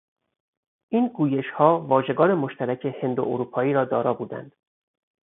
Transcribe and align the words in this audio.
این 0.91 1.07
گویشها 1.07 1.81
واژگان 1.81 2.33
مشترک 2.33 2.85
هند 3.01 3.19
و 3.19 3.21
اروپایی 3.27 3.73
را 3.73 3.85
دارا 3.85 4.13
بودند. 4.13 4.53